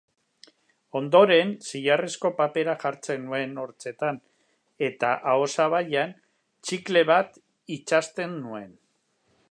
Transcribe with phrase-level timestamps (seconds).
[0.99, 4.17] Ondoren, zilarrezko papera jartzen nuen hortzetan
[4.89, 7.41] eta ahosabaian txikle bat
[7.79, 8.75] itsasten nuen.